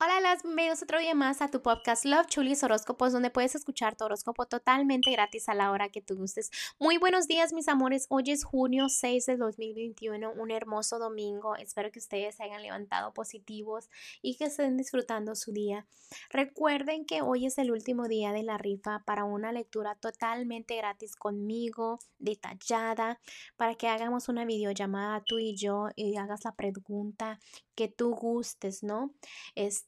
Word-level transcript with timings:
Hola, 0.00 0.20
las 0.20 0.44
bienvenidos 0.44 0.80
otro 0.80 1.00
día 1.00 1.16
más 1.16 1.42
a 1.42 1.50
tu 1.50 1.60
podcast 1.60 2.04
Love 2.04 2.28
Chulis 2.28 2.62
Horóscopos, 2.62 3.12
donde 3.12 3.30
puedes 3.30 3.56
escuchar 3.56 3.96
tu 3.96 4.04
horóscopo 4.04 4.46
totalmente 4.46 5.10
gratis 5.10 5.48
a 5.48 5.54
la 5.54 5.72
hora 5.72 5.88
que 5.88 6.00
tú 6.00 6.14
gustes. 6.14 6.52
Muy 6.78 6.98
buenos 6.98 7.26
días, 7.26 7.52
mis 7.52 7.66
amores. 7.66 8.06
Hoy 8.08 8.30
es 8.30 8.44
junio 8.44 8.88
6 8.88 9.26
de 9.26 9.36
2021, 9.36 10.30
un 10.30 10.52
hermoso 10.52 11.00
domingo. 11.00 11.56
Espero 11.56 11.90
que 11.90 11.98
ustedes 11.98 12.36
se 12.36 12.44
hayan 12.44 12.62
levantado 12.62 13.12
positivos 13.12 13.90
y 14.22 14.36
que 14.36 14.44
estén 14.44 14.76
disfrutando 14.76 15.34
su 15.34 15.50
día. 15.50 15.84
Recuerden 16.30 17.04
que 17.04 17.20
hoy 17.20 17.46
es 17.46 17.58
el 17.58 17.72
último 17.72 18.06
día 18.06 18.30
de 18.30 18.44
la 18.44 18.56
rifa 18.56 19.02
para 19.04 19.24
una 19.24 19.50
lectura 19.50 19.96
totalmente 19.96 20.76
gratis 20.76 21.16
conmigo, 21.16 21.98
detallada, 22.20 23.18
para 23.56 23.74
que 23.74 23.88
hagamos 23.88 24.28
una 24.28 24.44
videollamada 24.44 25.24
tú 25.26 25.40
y 25.40 25.56
yo 25.56 25.88
y 25.96 26.16
hagas 26.16 26.44
la 26.44 26.54
pregunta 26.54 27.40
que 27.74 27.88
tú 27.88 28.10
gustes, 28.10 28.82
¿no? 28.82 29.14
Este, 29.54 29.87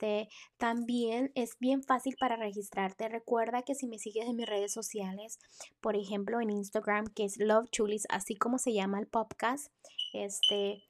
también 0.57 1.33
es 1.35 1.59
bien 1.59 1.83
fácil 1.83 2.17
para 2.19 2.37
registrarte. 2.37 3.09
Recuerda 3.09 3.63
que 3.63 3.75
si 3.75 3.87
me 3.87 3.99
sigues 3.99 4.27
en 4.27 4.37
mis 4.37 4.47
redes 4.47 4.73
sociales, 4.73 5.39
por 5.81 5.97
ejemplo 5.97 6.41
en 6.41 6.51
Instagram, 6.51 7.07
que 7.15 7.25
es 7.25 7.39
Love 7.39 7.71
Chulis, 7.71 8.07
así 8.09 8.37
como 8.37 8.59
se 8.59 8.73
llama 8.73 8.99
el 8.99 9.07
podcast, 9.07 9.73
este, 10.13 10.83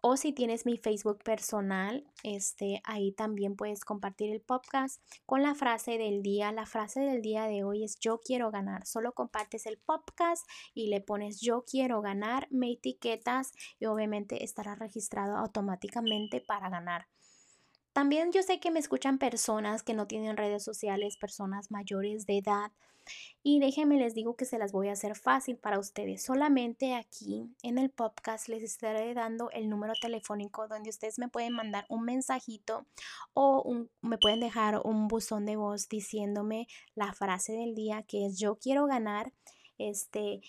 o 0.00 0.16
si 0.16 0.32
tienes 0.32 0.64
mi 0.64 0.78
Facebook 0.78 1.22
personal, 1.24 2.04
este, 2.22 2.80
ahí 2.84 3.12
también 3.12 3.56
puedes 3.56 3.84
compartir 3.84 4.30
el 4.30 4.40
podcast 4.40 5.02
con 5.26 5.42
la 5.42 5.56
frase 5.56 5.98
del 5.98 6.22
día. 6.22 6.52
La 6.52 6.66
frase 6.66 7.00
del 7.00 7.20
día 7.20 7.46
de 7.46 7.64
hoy 7.64 7.82
es 7.82 7.98
yo 7.98 8.20
quiero 8.20 8.52
ganar. 8.52 8.86
Solo 8.86 9.12
compartes 9.12 9.66
el 9.66 9.78
podcast 9.78 10.46
y 10.72 10.86
le 10.86 11.00
pones 11.00 11.40
yo 11.40 11.64
quiero 11.68 12.00
ganar, 12.00 12.46
me 12.50 12.72
etiquetas 12.72 13.50
y 13.80 13.86
obviamente 13.86 14.44
estará 14.44 14.76
registrado 14.76 15.36
automáticamente 15.36 16.40
para 16.40 16.70
ganar. 16.70 17.08
También 17.98 18.30
yo 18.30 18.44
sé 18.44 18.60
que 18.60 18.70
me 18.70 18.78
escuchan 18.78 19.18
personas 19.18 19.82
que 19.82 19.92
no 19.92 20.06
tienen 20.06 20.36
redes 20.36 20.62
sociales, 20.62 21.16
personas 21.16 21.72
mayores 21.72 22.26
de 22.26 22.38
edad. 22.38 22.70
Y 23.42 23.58
déjenme 23.58 23.96
les 23.96 24.14
digo 24.14 24.36
que 24.36 24.44
se 24.44 24.56
las 24.56 24.70
voy 24.70 24.86
a 24.86 24.92
hacer 24.92 25.16
fácil 25.16 25.56
para 25.56 25.80
ustedes. 25.80 26.22
Solamente 26.22 26.94
aquí 26.94 27.50
en 27.64 27.76
el 27.76 27.90
podcast 27.90 28.46
les 28.46 28.62
estaré 28.62 29.14
dando 29.14 29.50
el 29.50 29.68
número 29.68 29.94
telefónico 30.00 30.68
donde 30.68 30.90
ustedes 30.90 31.18
me 31.18 31.26
pueden 31.26 31.54
mandar 31.54 31.86
un 31.88 32.04
mensajito 32.04 32.86
o 33.34 33.88
me 34.00 34.18
pueden 34.18 34.38
dejar 34.38 34.80
un 34.84 35.08
buzón 35.08 35.44
de 35.44 35.56
voz 35.56 35.88
diciéndome 35.88 36.68
la 36.94 37.12
frase 37.14 37.54
del 37.54 37.74
día 37.74 38.04
que 38.04 38.26
es 38.26 38.38
yo 38.38 38.60
quiero 38.60 38.86
ganar. 38.86 39.32
Este, 39.76 40.40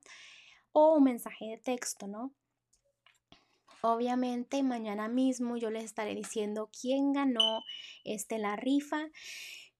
O 0.71 0.95
un 0.95 1.03
mensaje 1.03 1.45
de 1.45 1.57
texto, 1.57 2.07
¿no? 2.07 2.33
Obviamente 3.81 4.61
mañana 4.63 5.07
mismo 5.07 5.57
yo 5.57 5.69
les 5.69 5.85
estaré 5.85 6.15
diciendo 6.15 6.69
quién 6.79 7.13
ganó 7.13 7.63
este, 8.03 8.37
la 8.37 8.55
rifa. 8.55 9.09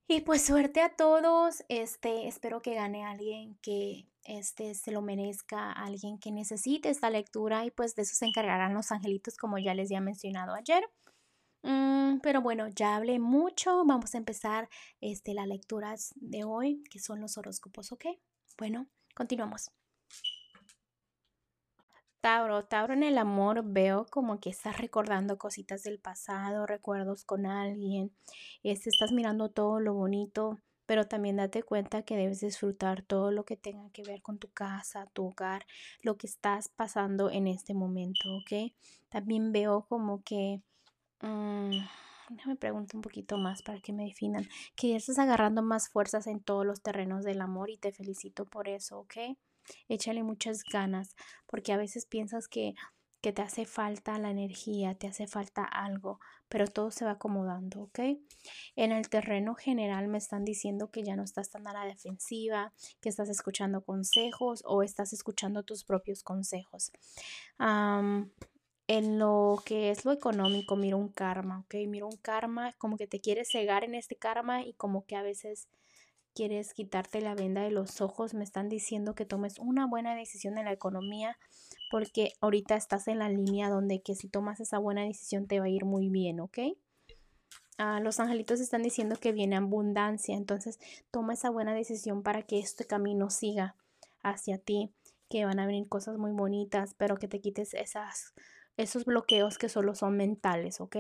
Y 0.07 0.21
pues 0.21 0.43
suerte 0.43 0.81
a 0.81 0.95
todos. 0.95 1.63
Este, 1.69 2.27
espero 2.27 2.61
que 2.61 2.73
gane 2.73 3.05
alguien 3.05 3.57
que 3.61 4.07
este, 4.23 4.73
se 4.73 4.91
lo 4.91 5.01
merezca, 5.01 5.71
alguien 5.71 6.17
que 6.17 6.31
necesite 6.31 6.89
esta 6.89 7.09
lectura 7.09 7.65
y 7.65 7.71
pues 7.71 7.95
de 7.95 8.03
eso 8.03 8.15
se 8.15 8.25
encargarán 8.25 8.73
los 8.73 8.91
angelitos 8.91 9.37
como 9.37 9.57
ya 9.57 9.73
les 9.73 9.89
había 9.89 10.01
mencionado 10.01 10.53
ayer. 10.55 10.83
Mm, 11.63 12.19
pero 12.21 12.41
bueno, 12.41 12.67
ya 12.69 12.95
hablé 12.95 13.19
mucho. 13.19 13.85
Vamos 13.85 14.15
a 14.15 14.17
empezar 14.17 14.69
este, 15.01 15.33
las 15.33 15.47
lecturas 15.47 16.13
de 16.15 16.43
hoy, 16.43 16.83
que 16.89 16.99
son 16.99 17.21
los 17.21 17.37
horóscopos, 17.37 17.91
¿ok? 17.91 18.05
Bueno, 18.57 18.87
continuamos. 19.15 19.71
Tauro, 22.21 22.65
Tauro 22.65 22.93
en 22.93 23.03
el 23.03 23.17
amor 23.17 23.63
veo 23.63 24.05
como 24.09 24.41
que 24.41 24.49
estás 24.49 24.77
recordando 24.77 25.37
cositas 25.37 25.83
del 25.83 25.99
pasado, 25.99 26.65
recuerdos 26.65 27.23
con 27.23 27.45
alguien, 27.45 28.11
estás 28.61 29.13
mirando 29.13 29.49
todo 29.49 29.79
lo 29.79 29.93
bonito, 29.93 30.59
pero 30.85 31.07
también 31.07 31.37
date 31.37 31.63
cuenta 31.63 32.01
que 32.01 32.17
debes 32.17 32.41
disfrutar 32.41 33.03
todo 33.03 33.31
lo 33.31 33.45
que 33.45 33.55
tenga 33.55 33.89
que 33.91 34.03
ver 34.03 34.21
con 34.21 34.37
tu 34.37 34.49
casa, 34.49 35.05
tu 35.13 35.27
hogar, 35.27 35.65
lo 36.01 36.17
que 36.17 36.27
estás 36.27 36.67
pasando 36.67 37.29
en 37.29 37.47
este 37.47 37.73
momento, 37.73 38.35
¿ok? 38.35 38.73
También 39.07 39.53
veo 39.53 39.85
como 39.87 40.21
que... 40.23 40.61
Mmm, 41.21 41.71
déjame 42.29 42.55
preguntar 42.57 42.97
un 42.97 43.01
poquito 43.01 43.37
más 43.37 43.61
para 43.61 43.79
que 43.79 43.93
me 43.93 44.03
definan, 44.03 44.47
que 44.75 44.89
ya 44.89 44.97
estás 44.97 45.19
agarrando 45.19 45.61
más 45.61 45.87
fuerzas 45.87 46.27
en 46.27 46.41
todos 46.41 46.65
los 46.65 46.81
terrenos 46.81 47.23
del 47.23 47.39
amor 47.41 47.69
y 47.69 47.77
te 47.77 47.93
felicito 47.93 48.45
por 48.45 48.67
eso, 48.67 48.99
¿ok? 48.99 49.37
Échale 49.87 50.23
muchas 50.23 50.63
ganas, 50.63 51.15
porque 51.47 51.73
a 51.73 51.77
veces 51.77 52.05
piensas 52.05 52.47
que, 52.47 52.75
que 53.21 53.33
te 53.33 53.41
hace 53.41 53.65
falta 53.65 54.17
la 54.17 54.31
energía, 54.31 54.95
te 54.95 55.07
hace 55.07 55.27
falta 55.27 55.63
algo, 55.63 56.19
pero 56.47 56.67
todo 56.67 56.91
se 56.91 57.05
va 57.05 57.11
acomodando, 57.11 57.81
¿ok? 57.83 57.99
En 58.75 58.91
el 58.91 59.09
terreno 59.09 59.55
general 59.55 60.07
me 60.07 60.17
están 60.17 60.45
diciendo 60.45 60.89
que 60.89 61.03
ya 61.03 61.15
no 61.15 61.23
estás 61.23 61.49
tan 61.49 61.67
a 61.67 61.73
la 61.73 61.85
defensiva, 61.85 62.73
que 63.01 63.09
estás 63.09 63.29
escuchando 63.29 63.81
consejos 63.83 64.63
o 64.65 64.83
estás 64.83 65.13
escuchando 65.13 65.63
tus 65.63 65.83
propios 65.83 66.23
consejos. 66.23 66.91
en 68.87 69.19
lo 69.19 69.61
que 69.65 69.91
es 69.91 70.03
lo 70.03 70.11
económico, 70.11 70.75
miro 70.75 70.97
un 70.97 71.09
karma, 71.09 71.59
¿ok? 71.59 71.75
Miro 71.87 72.07
un 72.07 72.17
karma, 72.17 72.73
como 72.79 72.97
que 72.97 73.05
te 73.05 73.19
quieres 73.19 73.49
cegar 73.51 73.83
en 73.83 73.93
este 73.93 74.15
karma 74.15 74.63
y 74.63 74.73
como 74.73 75.05
que 75.05 75.15
a 75.15 75.21
veces 75.21 75.67
quieres 76.33 76.73
quitarte 76.73 77.21
la 77.21 77.35
venda 77.35 77.61
de 77.61 77.71
los 77.71 78.01
ojos, 78.01 78.33
me 78.33 78.43
están 78.43 78.69
diciendo 78.69 79.15
que 79.15 79.25
tomes 79.25 79.59
una 79.59 79.87
buena 79.87 80.15
decisión 80.15 80.57
en 80.57 80.65
la 80.65 80.73
economía 80.73 81.37
porque 81.91 82.33
ahorita 82.41 82.75
estás 82.75 83.07
en 83.07 83.19
la 83.19 83.29
línea 83.29 83.69
donde 83.69 84.01
que 84.01 84.15
si 84.15 84.29
tomas 84.29 84.59
esa 84.59 84.77
buena 84.77 85.03
decisión 85.03 85.47
te 85.47 85.59
va 85.59 85.65
a 85.65 85.69
ir 85.69 85.85
muy 85.85 86.09
bien, 86.09 86.39
¿ok? 86.39 86.59
Ah, 87.77 87.99
los 88.01 88.19
angelitos 88.19 88.59
están 88.59 88.83
diciendo 88.83 89.15
que 89.15 89.31
viene 89.31 89.55
abundancia, 89.55 90.35
entonces 90.35 90.79
toma 91.11 91.33
esa 91.33 91.49
buena 91.49 91.73
decisión 91.73 92.23
para 92.23 92.43
que 92.43 92.59
este 92.59 92.85
camino 92.85 93.29
siga 93.29 93.75
hacia 94.21 94.57
ti, 94.57 94.91
que 95.29 95.45
van 95.45 95.59
a 95.59 95.65
venir 95.65 95.87
cosas 95.87 96.17
muy 96.17 96.31
bonitas, 96.31 96.93
pero 96.97 97.15
que 97.15 97.27
te 97.27 97.39
quites 97.39 97.73
esas, 97.73 98.33
esos 98.75 99.05
bloqueos 99.05 99.57
que 99.57 99.69
solo 99.69 99.95
son 99.95 100.17
mentales, 100.17 100.81
¿ok? 100.81 100.97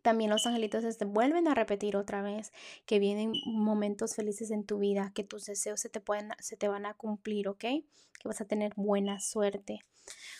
También 0.00 0.30
los 0.30 0.46
angelitos 0.46 0.96
te 0.96 1.04
vuelven 1.04 1.48
a 1.48 1.54
repetir 1.54 1.96
otra 1.96 2.22
vez 2.22 2.52
que 2.86 2.98
vienen 2.98 3.32
momentos 3.46 4.14
felices 4.14 4.50
en 4.50 4.64
tu 4.64 4.78
vida, 4.78 5.12
que 5.14 5.24
tus 5.24 5.44
deseos 5.44 5.80
se 5.80 5.88
te, 5.88 6.00
pueden, 6.00 6.30
se 6.38 6.56
te 6.56 6.68
van 6.68 6.86
a 6.86 6.94
cumplir, 6.94 7.48
¿ok? 7.48 7.60
Que 7.60 7.84
vas 8.24 8.40
a 8.40 8.46
tener 8.46 8.72
buena 8.76 9.20
suerte. 9.20 9.80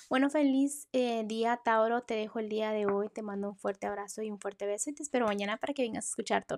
Bueno, 0.09 0.31
feliz 0.31 0.89
eh, 0.93 1.25
día, 1.25 1.61
Tauro. 1.65 2.03
Te 2.03 2.15
dejo 2.15 2.39
el 2.39 2.49
día 2.49 2.73
de 2.73 2.87
hoy. 2.87 3.09
Te 3.09 3.23
mando 3.23 3.51
un 3.51 3.57
fuerte 3.57 3.87
abrazo 3.87 4.23
y 4.23 4.31
un 4.31 4.39
fuerte 4.39 4.67
beso 4.67 4.91
y 4.91 4.95
te 4.95 5.03
espero 5.03 5.27
mañana 5.27 5.57
para 5.57 5.73
que 5.73 5.83
vengas 5.83 6.07
a 6.07 6.09
escuchar 6.09 6.45
tu. 6.45 6.57